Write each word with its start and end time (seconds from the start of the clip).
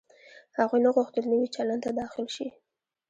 هغوی 0.59 0.79
نه 0.85 0.89
غوښتل 0.95 1.23
نوي 1.31 1.47
چلند 1.55 1.81
ته 1.85 1.91
داخل 2.01 2.25
شي. 2.35 2.47